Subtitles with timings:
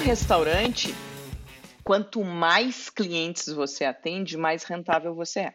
[0.00, 0.94] restaurante,
[1.84, 5.54] quanto mais clientes você atende, mais rentável você é.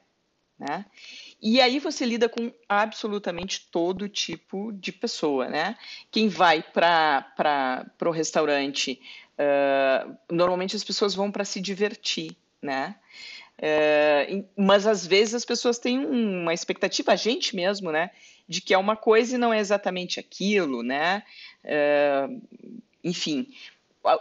[0.57, 0.85] Né?
[1.41, 5.75] E aí você lida com absolutamente todo tipo de pessoa, né?
[6.09, 9.01] Quem vai para o restaurante,
[9.37, 12.95] uh, normalmente as pessoas vão para se divertir, né?
[14.57, 18.11] Mas às vezes as pessoas têm uma expectativa, a gente mesmo, né?
[18.47, 21.23] De que é uma coisa e não é exatamente aquilo, né?
[23.03, 23.47] Enfim,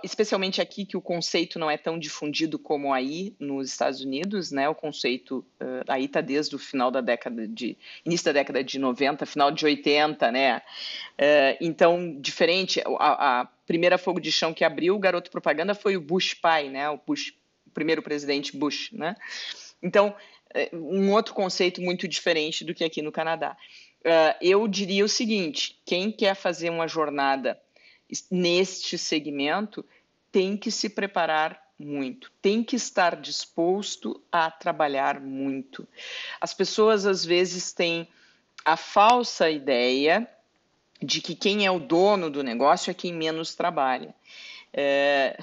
[0.03, 4.69] especialmente aqui que o conceito não é tão difundido como aí nos Estados Unidos, né?
[4.69, 8.79] O conceito uh, aí está desde o final da década de início da década de
[8.79, 10.59] 90, final de 80, né?
[10.59, 15.97] Uh, então, diferente, a, a, primeira fogo de chão que abriu o garoto propaganda foi
[15.97, 16.89] o Bush pai, né?
[16.89, 17.35] O Bush,
[17.67, 19.17] o primeiro presidente Bush, né?
[19.83, 20.15] Então,
[20.73, 23.57] um outro conceito muito diferente do que aqui no Canadá.
[24.01, 27.59] Uh, eu diria o seguinte: quem quer fazer uma jornada
[28.31, 29.85] neste segmento
[30.31, 35.87] tem que se preparar muito, tem que estar disposto a trabalhar muito.
[36.41, 38.09] As pessoas às vezes têm
[38.65, 40.29] a falsa ideia
[41.03, 44.15] de que quem é o dono do negócio é quem menos trabalha.
[44.73, 45.37] É,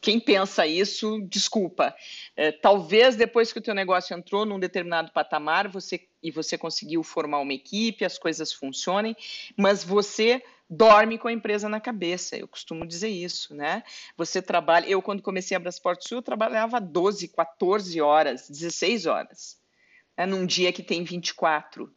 [0.00, 1.94] quem pensa isso, desculpa.
[2.36, 7.02] É, talvez depois que o teu negócio entrou num determinado patamar, você e você conseguiu
[7.02, 9.16] formar uma equipe, as coisas funcionem,
[9.56, 12.36] mas você dorme com a empresa na cabeça.
[12.36, 13.82] Eu costumo dizer isso, né?
[14.16, 14.86] Você trabalha.
[14.86, 19.58] Eu, quando comecei a Brasport Sul, eu trabalhava 12, 14 horas, 16 horas,
[20.16, 20.26] né?
[20.26, 21.92] num dia que tem 24.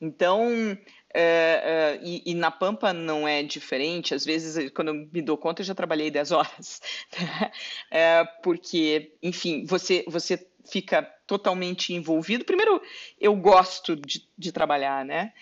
[0.00, 0.78] Então,
[1.12, 5.36] é, é, e, e, na Pampa não é diferente, às vezes, quando eu me dou
[5.36, 6.80] conta, eu já trabalhei 10 horas,
[7.20, 7.52] né?
[7.90, 12.44] é, porque, enfim, você, você fica totalmente envolvido.
[12.44, 12.80] Primeiro,
[13.20, 15.32] eu gosto de, de trabalhar, né?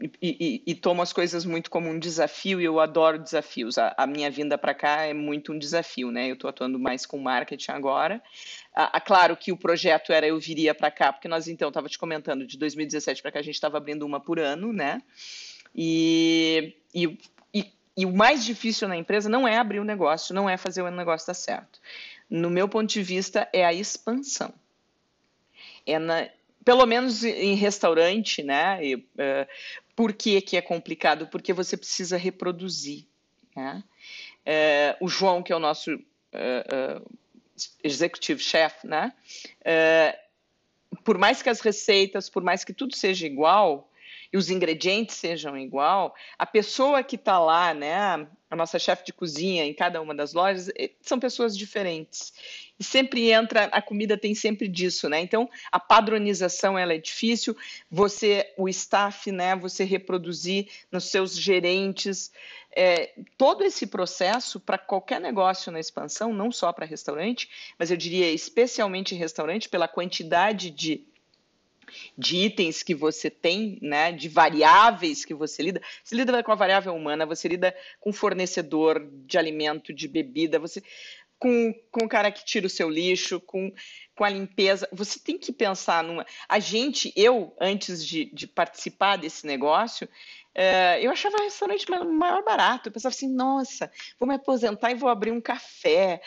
[0.00, 3.78] E, e, e, tomo as coisas muito como um desafio e eu adoro desafios.
[3.78, 6.30] A, a minha vinda para cá é muito um desafio, né?
[6.30, 8.22] Eu estou atuando mais com marketing agora.
[8.72, 11.98] Ah, claro que o projeto era eu viria para cá, porque nós então estava te
[11.98, 15.02] comentando de 2017 para cá a gente estava abrindo uma por ano, né?
[15.74, 17.18] E, e,
[17.52, 20.82] e, e o mais difícil na empresa não é abrir o negócio, não é fazer
[20.82, 21.80] o negócio dar certo.
[22.30, 24.54] No meu ponto de vista, é a expansão.
[25.84, 26.28] É na,
[26.68, 28.84] pelo menos em restaurante, né?
[28.84, 29.48] E, uh,
[29.96, 31.26] por que, que é complicado?
[31.26, 33.06] Porque você precisa reproduzir.
[33.56, 33.82] Né?
[34.46, 37.10] Uh, o João, que é o nosso uh,
[37.82, 39.14] executive chef, né?
[41.02, 43.90] por mais que as receitas, por mais que tudo seja igual,
[44.30, 49.12] e os ingredientes sejam igual, a pessoa que está lá, né, a nossa chefe de
[49.12, 50.70] cozinha em cada uma das lojas,
[51.02, 52.32] são pessoas diferentes.
[52.78, 55.20] E sempre entra, a comida tem sempre disso, né?
[55.20, 57.56] Então, a padronização ela é difícil,
[57.90, 62.30] você, o staff, né, você reproduzir nos seus gerentes,
[62.74, 67.96] é, todo esse processo para qualquer negócio na expansão, não só para restaurante, mas eu
[67.96, 71.07] diria especialmente restaurante, pela quantidade de
[72.16, 75.80] de itens que você tem, né, de variáveis que você lida.
[76.02, 80.82] Você lida com a variável humana, você lida com fornecedor de alimento, de bebida, você
[81.38, 83.72] com, com o cara que tira o seu lixo, com,
[84.14, 84.88] com a limpeza.
[84.92, 86.26] Você tem que pensar numa.
[86.48, 90.08] A gente, eu, antes de, de participar desse negócio,
[90.54, 92.88] é, eu achava restaurante maior barato.
[92.88, 96.20] Eu pensava assim, nossa, vou me aposentar e vou abrir um café.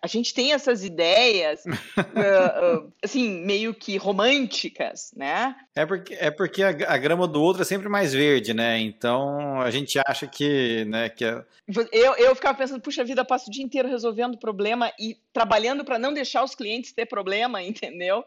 [0.00, 1.68] A gente tem essas ideias, uh,
[2.86, 5.54] uh, assim, meio que românticas, né?
[5.74, 8.78] É porque, é porque a, a, grama do outro é sempre mais verde, né?
[8.78, 11.44] Então a gente acha que, né, que é...
[11.92, 15.98] eu, eu ficava pensando, puxa vida, passo o dia inteiro resolvendo problema e trabalhando para
[15.98, 18.24] não deixar os clientes ter problema, entendeu?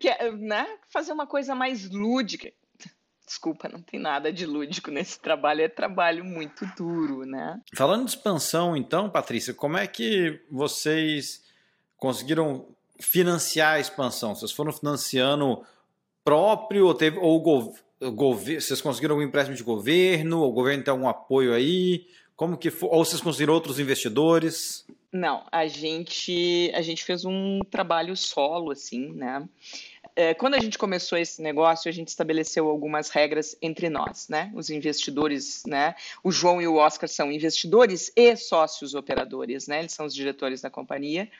[0.00, 2.52] Que, né, fazer uma coisa mais lúdica
[3.26, 7.60] desculpa, não tem nada de lúdico nesse trabalho, é trabalho muito duro, né?
[7.74, 11.44] Falando de expansão, então, Patrícia, como é que vocês
[11.96, 12.66] conseguiram
[13.00, 14.34] financiar a expansão?
[14.34, 15.62] Vocês foram financiando
[16.24, 17.86] próprio ou teve ou governo?
[18.60, 20.42] vocês conseguiram algum empréstimo de governo?
[20.42, 22.06] O governo tem algum apoio aí?
[22.34, 22.88] Como que foi?
[22.90, 24.86] Ou vocês conseguiram outros investidores?
[25.10, 29.48] Não, a gente a gente fez um trabalho solo assim, né?
[30.16, 34.50] É, quando a gente começou esse negócio, a gente estabeleceu algumas regras entre nós, né?
[34.54, 35.94] Os investidores, né?
[36.24, 39.80] O João e o Oscar são investidores e sócios operadores, né?
[39.80, 41.30] Eles são os diretores da companhia,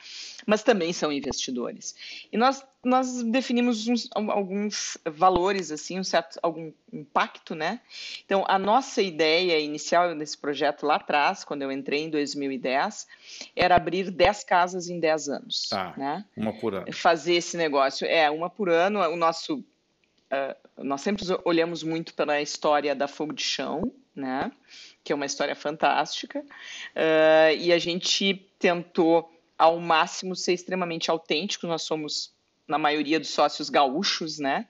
[0.47, 1.95] mas também são investidores.
[2.31, 7.81] E nós nós definimos uns, alguns valores, assim, um certo, algum impacto, né?
[8.25, 13.09] Então, a nossa ideia inicial nesse projeto lá atrás, quando eu entrei em 2010,
[13.57, 15.69] era abrir 10 casas em 10 anos.
[15.69, 16.25] Tá, né?
[16.37, 16.93] uma por ano.
[16.93, 18.07] Fazer esse negócio.
[18.07, 19.01] É, uma por ano.
[19.01, 19.59] O nosso...
[19.59, 24.51] Uh, nós sempre olhamos muito pela história da Fogo de Chão, né?
[25.05, 26.41] Que é uma história fantástica.
[26.41, 31.67] Uh, e a gente tentou ao máximo ser extremamente autêntico.
[31.67, 32.35] Nós somos,
[32.67, 34.67] na maioria dos sócios, gaúchos, né?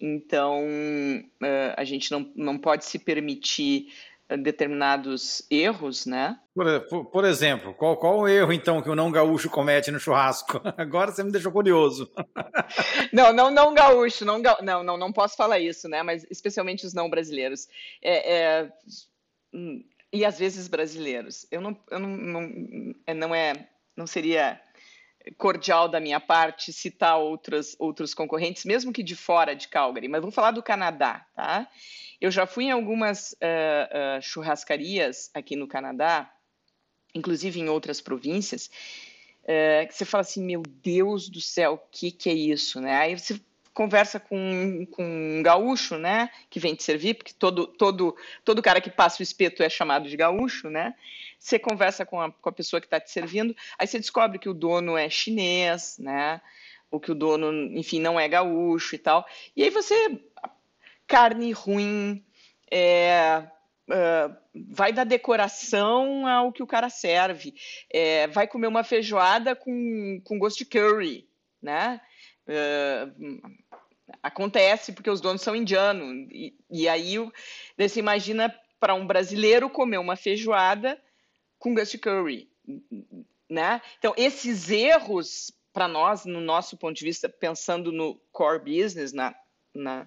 [0.00, 3.92] Então, uh, a gente não, não pode se permitir
[4.28, 6.38] determinados erros, né?
[6.54, 10.60] Por, por, exemplo, qual, qual o erro, então, que o não gaúcho comete no churrasco?
[10.78, 12.10] Agora você me deixou curioso.
[13.12, 16.02] não, não, não gaúcho, não, não, não, não posso falar isso, né?
[16.02, 17.68] Mas especialmente os não brasileiros.
[18.02, 18.72] É, é,
[20.12, 21.46] e às vezes brasileiros.
[21.50, 24.60] Eu não, eu não, não, é, não é, não seria
[25.36, 30.22] cordial da minha parte citar outros, outros concorrentes, mesmo que de fora de Calgary, mas
[30.22, 31.68] vou falar do Canadá, tá?
[32.20, 36.30] Eu já fui em algumas uh, uh, churrascarias aqui no Canadá,
[37.14, 38.70] inclusive em outras províncias,
[39.42, 42.94] uh, que você fala assim, meu Deus do céu, o que, que é isso, né?
[42.96, 43.40] Aí você
[43.74, 48.80] conversa com, com um gaúcho, né, que vem te servir, porque todo, todo, todo cara
[48.80, 50.94] que passa o espeto é chamado de gaúcho, né?
[51.44, 54.48] Você conversa com a, com a pessoa que está te servindo, aí você descobre que
[54.48, 56.40] o dono é chinês, né?
[56.90, 59.26] Ou que o dono, enfim, não é gaúcho e tal.
[59.54, 59.94] E aí você.
[61.06, 62.24] Carne ruim,
[62.70, 63.46] é,
[63.86, 67.54] Uh, vai da decoração ao que o cara serve.
[67.92, 71.28] É, vai comer uma feijoada com, com gosto de curry,
[71.60, 72.00] né?
[72.48, 73.52] Uh,
[74.22, 76.26] acontece porque os donos são indianos.
[76.32, 77.16] E, e aí
[77.76, 80.98] você imagina para um brasileiro comer uma feijoada
[81.64, 82.46] com de curry,
[83.48, 83.80] né?
[83.98, 89.34] Então, esses erros, para nós, no nosso ponto de vista, pensando no core business, na,
[89.74, 90.06] na,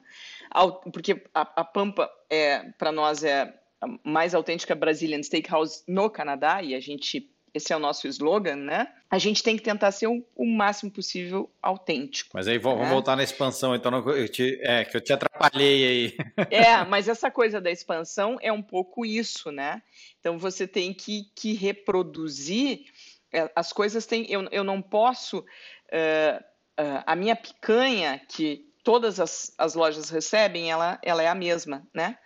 [0.93, 6.61] porque a, a Pampa, é, para nós, é a mais autêntica Brazilian Steakhouse no Canadá,
[6.61, 7.27] e a gente
[7.57, 8.87] esse é o nosso slogan, né?
[9.09, 12.31] A gente tem que tentar ser o, o máximo possível autêntico.
[12.33, 12.89] Mas aí vamos né?
[12.89, 16.17] voltar na expansão, então eu te, é, que eu te atrapalhei aí.
[16.49, 19.81] É, mas essa coisa da expansão é um pouco isso, né?
[20.19, 22.85] Então você tem que, que reproduzir
[23.31, 24.25] é, as coisas têm.
[24.29, 25.39] Eu, eu não posso.
[25.39, 26.43] Uh,
[26.79, 31.85] uh, a minha picanha, que todas as, as lojas recebem, ela, ela é a mesma,
[31.93, 32.17] né?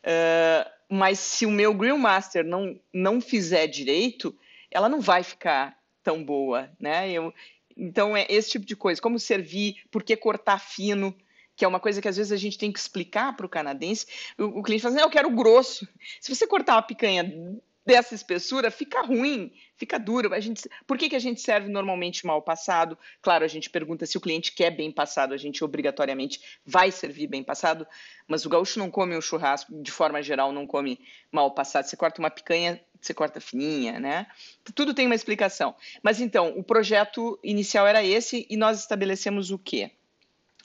[0.00, 4.36] Uh, mas se o meu Grill Master não, não fizer direito,
[4.70, 7.10] ela não vai ficar tão boa, né?
[7.10, 7.32] Eu,
[7.76, 11.16] então é esse tipo de coisa, como servir, por que cortar fino,
[11.56, 14.06] que é uma coisa que às vezes a gente tem que explicar para o canadense.
[14.38, 15.86] O, cliente fala assim, eu quero grosso.
[16.20, 20.32] Se você cortar uma picanha dessa espessura, fica ruim, fica duro.
[20.32, 22.96] A gente, por que, que a gente serve normalmente mal passado?
[23.20, 27.26] Claro, a gente pergunta se o cliente quer bem passado, a gente obrigatoriamente vai servir
[27.26, 27.86] bem passado,
[28.26, 30.98] mas o gaúcho não come o churrasco, de forma geral, não come
[31.30, 31.84] mal passado.
[31.84, 34.26] Você corta uma picanha, você corta fininha, né?
[34.74, 35.74] Tudo tem uma explicação.
[36.02, 39.90] Mas então, o projeto inicial era esse e nós estabelecemos o quê?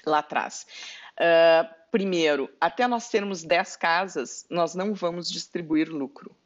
[0.05, 0.65] Lá atrás.
[1.19, 6.38] Uh, primeiro, até nós termos 10 casas, nós não vamos distribuir lucro.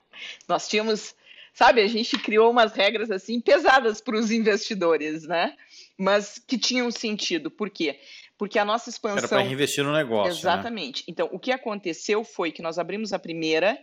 [0.47, 1.15] Nós tínhamos,
[1.53, 5.55] sabe, a gente criou umas regras assim pesadas para os investidores, né?
[5.97, 7.51] Mas que tinham sentido.
[7.51, 7.99] Por quê?
[8.37, 9.17] Porque a nossa expansão.
[9.17, 10.33] Era para investir no negócio.
[10.33, 10.39] Né?
[10.39, 11.01] Exatamente.
[11.01, 11.05] Né?
[11.07, 13.79] Então, o que aconteceu foi que nós abrimos a primeira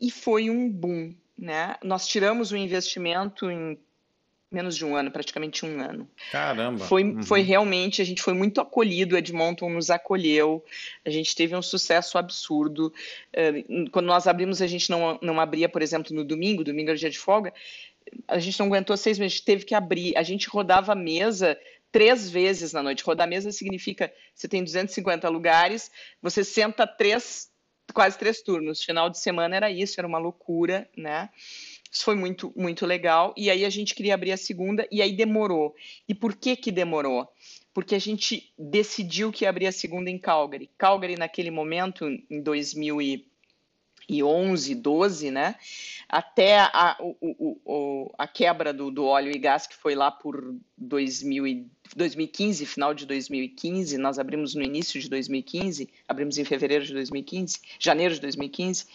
[0.00, 1.14] e foi um boom.
[1.38, 1.76] Né?
[1.82, 3.78] Nós tiramos o investimento em
[4.50, 6.08] menos de um ano, praticamente um ano.
[6.32, 6.84] Caramba!
[6.84, 7.22] Foi, uhum.
[7.22, 10.64] foi realmente, a gente foi muito acolhido, Edmonton nos acolheu,
[11.04, 12.92] a gente teve um sucesso absurdo.
[13.32, 16.98] Eh, quando nós abrimos, a gente não, não abria, por exemplo, no domingo, domingo era
[16.98, 17.52] dia de folga,
[18.26, 20.16] a gente não aguentou seis meses, teve que abrir.
[20.16, 21.58] A gente rodava a mesa
[21.92, 23.04] três vezes na noite.
[23.04, 25.90] Rodar a mesa significa você tem 250 lugares,
[26.22, 27.50] você senta três,
[27.92, 28.82] quase três turnos.
[28.82, 31.28] Final de semana era isso, era uma loucura, né?
[31.90, 33.34] Isso foi muito, muito legal.
[33.36, 35.74] E aí a gente queria abrir a segunda e aí demorou.
[36.08, 37.28] E por que que demorou?
[37.72, 40.70] Porque a gente decidiu que ia abrir a segunda em Calgary.
[40.76, 43.26] Calgary, naquele momento, em 2000 e
[44.08, 45.54] 2011, 12, né?
[46.08, 50.54] Até a, o, o, a quebra do, do, óleo e gás, que foi lá por
[50.78, 56.84] 2000 e, 2015, final de 2015, nós abrimos no início de 2015, abrimos em fevereiro
[56.84, 58.86] de 2015, janeiro de 2015.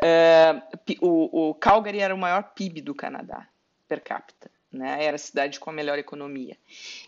[0.00, 3.46] Uh, o, o Calgary era o maior PIB do Canadá,
[3.88, 4.50] per capita.
[4.72, 5.04] Né?
[5.04, 6.56] Era a cidade com a melhor economia.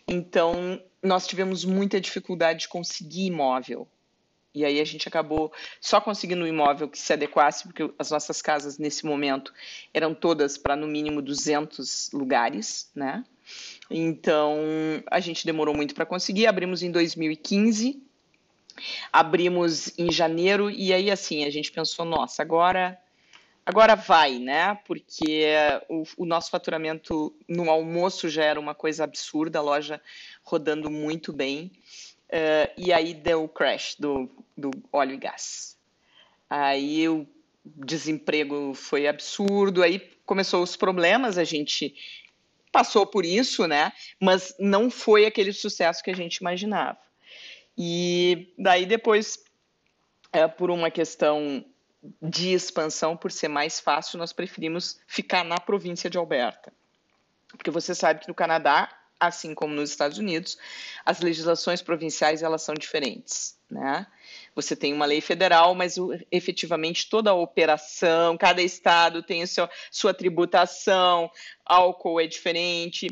[0.07, 3.87] Então, nós tivemos muita dificuldade de conseguir imóvel
[4.55, 8.41] e aí a gente acabou só conseguindo um imóvel que se adequasse, porque as nossas
[8.41, 9.53] casas nesse momento
[9.93, 13.25] eram todas para no mínimo 200 lugares, né?
[13.91, 14.57] Então
[15.11, 16.47] a gente demorou muito para conseguir.
[16.47, 18.01] Abrimos em 2015,
[19.11, 22.97] abrimos em janeiro e aí assim a gente pensou, nossa, agora
[23.65, 24.75] agora vai, né?
[24.85, 25.47] Porque
[25.89, 30.01] o, o nosso faturamento no almoço já era uma coisa absurda, a loja
[30.43, 31.71] rodando muito bem.
[32.35, 35.77] Uh, e aí deu o crash do, do óleo e gás.
[36.49, 37.25] Aí eu
[37.63, 41.95] desemprego foi absurdo, aí começou os problemas, a gente
[42.73, 43.93] passou por isso, né?
[44.19, 46.99] Mas não foi aquele sucesso que a gente imaginava.
[47.77, 49.41] E daí depois,
[50.33, 51.63] é, por uma questão
[52.21, 56.73] de expansão, por ser mais fácil, nós preferimos ficar na província de Alberta.
[57.47, 58.89] Porque você sabe que no Canadá,
[59.19, 60.57] assim como nos Estados Unidos,
[61.05, 64.07] as legislações provinciais elas são diferentes, né?
[64.53, 65.95] Você tem uma lei federal, mas
[66.31, 71.29] efetivamente toda a operação, cada estado tem a sua, sua tributação,
[71.65, 73.09] álcool é diferente,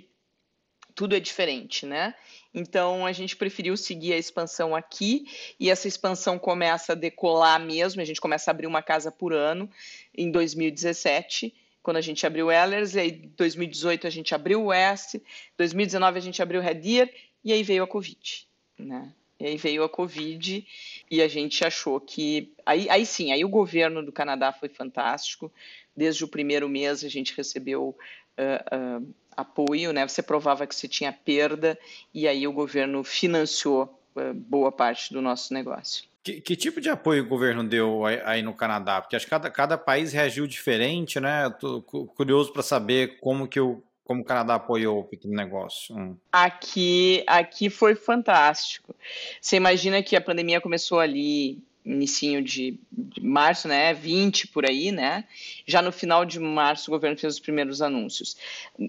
[0.95, 2.13] tudo é diferente, né?
[2.53, 5.25] Então a gente preferiu seguir a expansão aqui
[5.59, 8.01] e essa expansão começa a decolar mesmo.
[8.01, 9.69] A gente começa a abrir uma casa por ano
[10.15, 14.65] em 2017, quando a gente abriu o Ellers, e aí 2018 a gente abriu o
[14.67, 15.15] West,
[15.57, 17.13] 2019 a gente abriu o Red Deer
[17.43, 18.47] e aí veio a Covid,
[18.79, 19.13] né?
[19.39, 20.65] E aí veio a Covid
[21.11, 22.53] e a gente achou que.
[22.65, 25.51] Aí, aí sim, aí o governo do Canadá foi fantástico.
[25.95, 27.89] Desde o primeiro mês a gente recebeu
[28.37, 30.07] uh, uh, apoio, né?
[30.07, 31.77] Você provava que você tinha perda
[32.13, 36.05] e aí o governo financiou uh, boa parte do nosso negócio.
[36.23, 39.01] Que, que, tipo de apoio o governo deu aí, no Canadá?
[39.01, 41.47] Porque acho que cada, cada país reagiu diferente, né?
[41.47, 45.93] Estou curioso para saber como que o, como o Canadá apoiou o pequeno negócio?
[45.93, 46.15] Hum.
[46.31, 48.95] Aqui, aqui foi fantástico.
[49.41, 54.91] Você imagina que a pandemia começou ali inicinho de, de, março, né, 20 por aí,
[54.91, 55.25] né?
[55.65, 58.37] Já no final de março o governo fez os primeiros anúncios.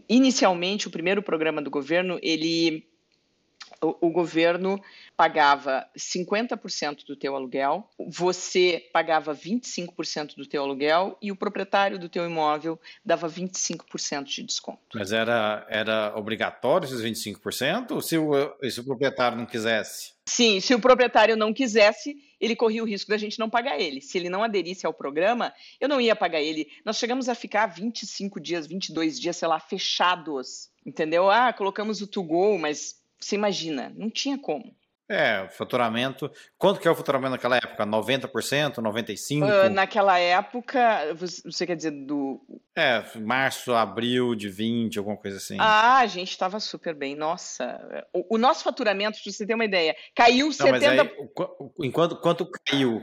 [0.09, 2.87] Inicialmente, o primeiro programa do governo, ele
[3.83, 4.81] o, o governo
[5.17, 12.09] pagava 50% do teu aluguel, você pagava 25% do teu aluguel e o proprietário do
[12.09, 14.81] teu imóvel dava 25% de desconto.
[14.95, 18.33] Mas era, era obrigatório esses 25% ou se o,
[18.69, 20.15] se o proprietário não quisesse?
[20.27, 24.01] Sim, se o proprietário não quisesse, ele corria o risco da gente não pagar ele.
[24.01, 26.67] Se ele não aderisse ao programa, eu não ia pagar ele.
[26.85, 30.71] Nós chegamos a ficar 25 dias, 22 dias, sei lá, fechados.
[30.85, 31.31] Entendeu?
[31.31, 34.75] Ah, colocamos o to go, mas você imagina, não tinha como.
[35.07, 36.31] É, faturamento.
[36.57, 37.85] Quanto que é o faturamento naquela época?
[37.85, 39.43] 90%, 95%?
[39.43, 42.41] Uh, naquela época, você quer dizer do.
[42.75, 45.59] É, março, abril de 20, alguma coisa assim.
[45.61, 47.15] Ah, a gente estava super bem.
[47.15, 47.79] Nossa.
[48.15, 50.71] O, o, nosso faturamento, para você ter uma ideia, caiu Não, 70%.
[50.71, 50.99] Mas aí,
[51.81, 53.03] enquanto, quanto caiu?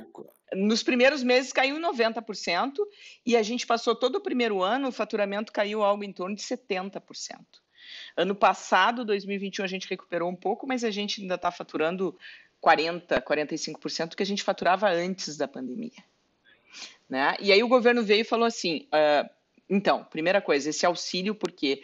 [0.54, 2.74] Nos primeiros meses caiu 90%
[3.26, 6.42] e a gente passou todo o primeiro ano, o faturamento caiu algo em torno de
[6.42, 7.00] 70%.
[8.16, 12.18] Ano passado, 2021, a gente recuperou um pouco, mas a gente ainda está faturando
[12.62, 16.04] 40%, 45% do que a gente faturava antes da pandemia.
[17.10, 17.36] Né?
[17.40, 19.30] E aí o governo veio e falou assim: uh,
[19.70, 21.82] então, primeira coisa, esse auxílio, porque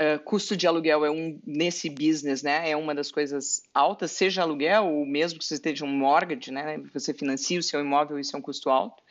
[0.00, 2.70] uh, custo de aluguel é um, nesse business, né?
[2.70, 6.78] É uma das coisas altas, seja aluguel ou mesmo que você esteja um mortgage, né?
[6.92, 9.02] Você financia o seu imóvel, isso é um custo alto.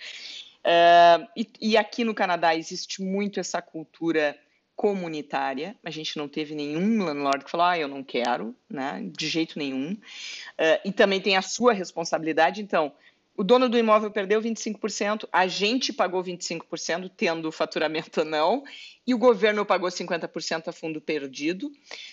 [0.65, 4.35] Uh, e, e aqui no Canadá existe muito essa cultura
[4.75, 5.75] comunitária.
[5.83, 9.07] A gente não teve nenhum landlord que falou, ah, eu não quero, né?
[9.11, 9.93] De jeito nenhum.
[9.93, 12.61] Uh, e também tem a sua responsabilidade.
[12.61, 12.91] Então,
[13.37, 18.63] o dono do imóvel perdeu 25%, a gente pagou 25%, tendo faturamento ou não,
[19.05, 21.71] e o governo pagou 50% a fundo perdido.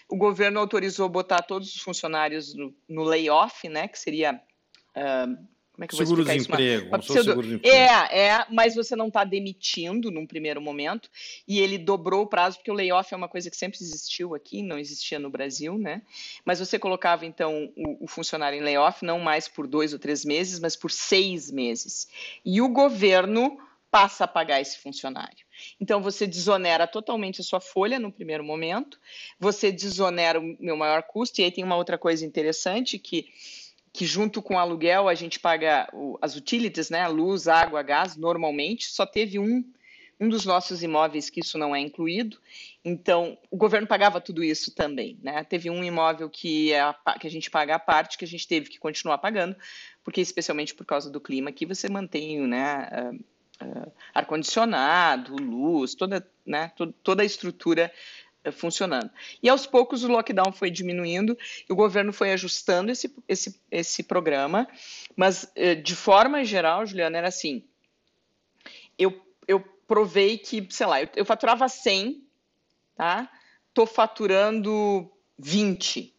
[0.08, 3.88] O governo autorizou botar todos os funcionários no, no layoff, né?
[3.88, 4.40] Que seria.
[4.96, 6.84] Uh, como é que eu seguro vou explicar isso?
[6.84, 7.60] Uma, uma pseudo...
[7.64, 11.08] É, é, mas você não está demitindo num primeiro momento,
[11.48, 14.62] e ele dobrou o prazo, porque o layoff é uma coisa que sempre existiu aqui,
[14.62, 16.02] não existia no Brasil, né?
[16.44, 20.24] Mas você colocava, então, o, o funcionário em layoff não mais por dois ou três
[20.26, 22.06] meses, mas por seis meses.
[22.44, 23.58] E o governo
[23.90, 25.44] passa a pagar esse funcionário.
[25.80, 28.98] Então, você desonera totalmente a sua folha no primeiro momento,
[29.38, 33.28] você desonera o meu maior custo, e aí tem uma outra coisa interessante que
[33.92, 38.16] que junto com o aluguel a gente paga o, as utilities, né, luz, água, gás,
[38.16, 39.62] normalmente, só teve um,
[40.18, 42.38] um dos nossos imóveis que isso não é incluído,
[42.82, 47.26] então o governo pagava tudo isso também, né, teve um imóvel que, é a, que
[47.26, 49.54] a gente paga a parte, que a gente teve que continuar pagando,
[50.02, 56.26] porque especialmente por causa do clima aqui você mantém, né, uh, uh, ar-condicionado, luz, toda,
[56.46, 56.72] né,
[57.02, 57.92] toda a estrutura
[58.50, 59.10] funcionando.
[59.42, 64.02] E aos poucos o lockdown foi diminuindo e o governo foi ajustando esse, esse, esse
[64.02, 64.66] programa,
[65.14, 67.62] mas eh, de forma geral, Juliana, era assim:
[68.98, 72.26] eu, eu provei que, sei lá, eu, eu faturava 100,
[72.96, 73.30] tá?
[73.72, 76.14] Tô faturando 20.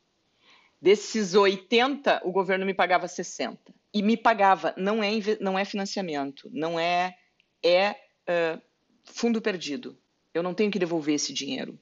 [0.82, 3.74] Desses 80, o governo me pagava 60.
[3.94, 7.16] E me pagava, não é, não é financiamento, não é,
[7.64, 8.62] é uh,
[9.06, 9.98] fundo perdido.
[10.34, 11.80] Eu não tenho que devolver esse dinheiro.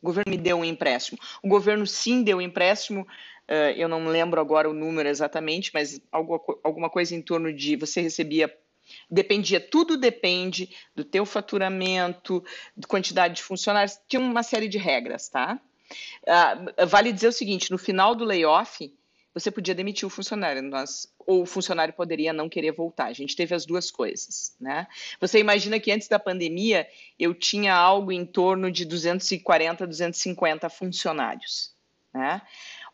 [0.00, 1.18] O governo me deu um empréstimo.
[1.42, 6.00] O governo sim deu um empréstimo, uh, eu não lembro agora o número exatamente, mas
[6.12, 8.52] algo, alguma coisa em torno de você recebia
[9.10, 12.42] Dependia, tudo depende do teu faturamento,
[12.76, 15.60] de quantidade de funcionários, tinha uma série de regras, tá?
[16.22, 18.92] Uh, vale dizer o seguinte: no final do layoff,
[19.38, 23.06] você podia demitir o funcionário, nós, ou o funcionário poderia não querer voltar.
[23.06, 24.86] A gente teve as duas coisas, né?
[25.20, 31.74] Você imagina que antes da pandemia eu tinha algo em torno de 240, 250 funcionários,
[32.12, 32.42] né?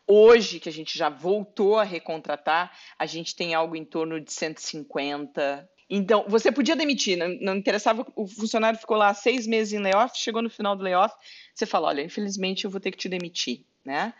[0.07, 4.31] Hoje, que a gente já voltou a recontratar, a gente tem algo em torno de
[4.31, 5.67] 150.
[5.89, 10.17] Então, você podia demitir, não, não interessava, o funcionário ficou lá seis meses em layoff,
[10.17, 11.15] chegou no final do layoff,
[11.53, 14.13] você fala, olha, infelizmente eu vou ter que te demitir, né?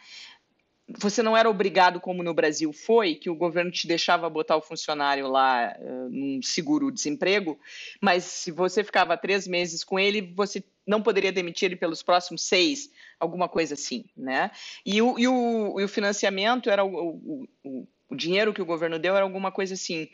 [0.88, 4.62] Você não era obrigado, como no Brasil foi, que o governo te deixava botar o
[4.62, 7.60] funcionário lá uh, num seguro-desemprego,
[8.00, 12.44] mas se você ficava três meses com ele, você não poderia demitir ele pelos próximos
[12.44, 14.51] seis, alguma coisa assim, né?
[14.86, 19.00] E o, e o, e o financiamento era o, o, o dinheiro que o governo
[19.00, 20.08] deu era alguma coisa assim,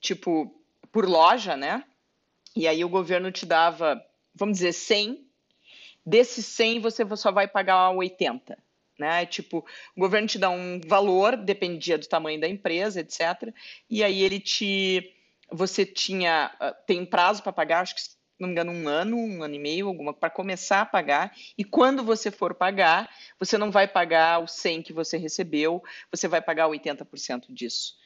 [0.00, 0.54] tipo,
[0.92, 1.82] por loja, né?
[2.54, 4.00] E aí o governo te dava,
[4.34, 5.26] vamos dizer, 100,
[6.06, 8.56] desses 100 você só vai pagar 80,
[9.02, 9.26] né?
[9.26, 9.66] Tipo,
[9.96, 13.52] o governo te dá um valor, dependia do tamanho da empresa, etc.
[13.90, 15.12] E aí ele te.
[15.50, 16.54] Você tinha.
[16.60, 19.54] Ah, tem prazo para pagar, acho que, se não me engano, um ano, um ano
[19.54, 21.34] e meio, alguma, para começar a pagar.
[21.58, 26.28] E quando você for pagar, você não vai pagar o 100 que você recebeu, você
[26.28, 27.96] vai pagar 80% disso.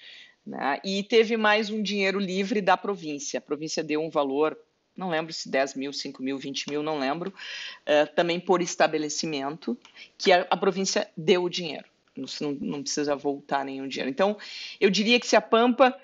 [0.46, 0.80] Né?
[0.82, 3.38] E teve mais um dinheiro livre da província.
[3.38, 4.58] A província deu um valor
[4.96, 9.78] não lembro se 10 mil, 5 mil, 20 mil, não lembro, uh, também por estabelecimento,
[10.16, 11.84] que a, a província deu o dinheiro.
[12.16, 14.10] Não, não, precisa voltar nenhum dinheiro.
[14.10, 14.38] Então,
[14.80, 15.94] eu diria que se a Pampa.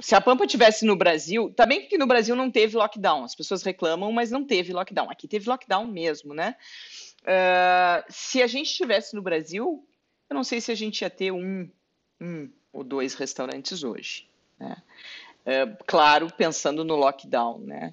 [0.00, 3.62] se a Pampa tivesse no Brasil, também que no Brasil não teve lockdown, as pessoas
[3.64, 5.10] reclamam, mas não teve lockdown.
[5.10, 6.54] Aqui teve lockdown mesmo, né?
[7.22, 9.84] Uh, se a gente estivesse no Brasil,
[10.30, 11.68] eu não sei se a gente ia ter um,
[12.20, 14.28] um ou dois restaurantes hoje.
[14.58, 14.76] Né?
[15.44, 17.92] Uh, claro, pensando no lockdown, né?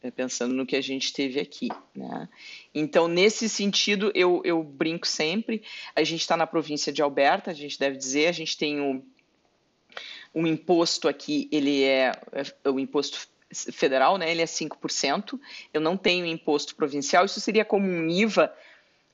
[0.00, 1.68] É, pensando no que a gente teve aqui.
[1.94, 2.28] Né?
[2.72, 5.62] Então, nesse sentido, eu, eu brinco sempre.
[5.94, 9.02] A gente está na província de Alberta, a gente deve dizer, a gente tem o,
[10.32, 14.30] o imposto aqui, ele é, é o imposto federal, né?
[14.30, 15.38] ele é 5%.
[15.74, 18.54] Eu não tenho imposto provincial, isso seria como um IVA,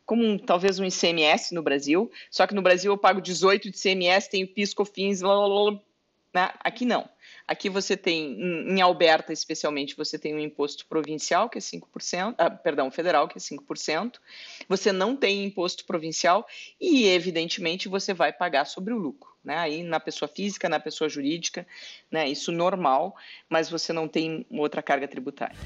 [0.05, 3.79] como um, talvez um ICMS no Brasil, só que no Brasil eu pago 18 de
[3.79, 5.81] ICMS, tenho PIS, COFINS, blá, blá, blá,
[6.35, 6.51] né?
[6.61, 7.09] aqui não.
[7.47, 12.51] Aqui você tem, em Alberta especialmente, você tem um imposto provincial, que é 5%, ah,
[12.51, 14.15] perdão, federal, que é 5%.
[14.69, 16.47] Você não tem imposto provincial
[16.81, 19.33] e, evidentemente, você vai pagar sobre o lucro.
[19.45, 19.57] Né?
[19.57, 21.67] Aí na pessoa física, na pessoa jurídica,
[22.11, 22.27] né?
[22.27, 23.15] isso normal,
[23.49, 25.57] mas você não tem outra carga tributária.